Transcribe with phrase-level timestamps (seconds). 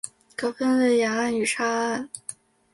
[0.35, 2.09] 可分为岩岸与沙岸。